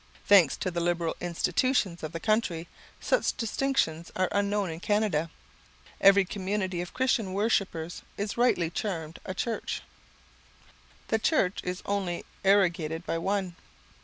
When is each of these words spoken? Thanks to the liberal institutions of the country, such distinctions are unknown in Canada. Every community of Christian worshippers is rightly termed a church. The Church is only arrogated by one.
Thanks 0.25 0.57
to 0.57 0.71
the 0.71 0.79
liberal 0.79 1.15
institutions 1.21 2.01
of 2.01 2.11
the 2.11 2.19
country, 2.19 2.67
such 2.99 3.37
distinctions 3.37 4.11
are 4.15 4.29
unknown 4.31 4.71
in 4.71 4.79
Canada. 4.79 5.29
Every 6.01 6.25
community 6.25 6.81
of 6.81 6.91
Christian 6.95 7.33
worshippers 7.33 8.01
is 8.17 8.35
rightly 8.35 8.71
termed 8.71 9.19
a 9.27 9.35
church. 9.35 9.83
The 11.09 11.19
Church 11.19 11.61
is 11.63 11.83
only 11.85 12.25
arrogated 12.43 13.05
by 13.05 13.19
one. 13.19 13.55